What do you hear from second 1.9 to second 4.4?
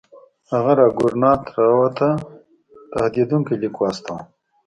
ته تهدیدونکی لیک واستاوه.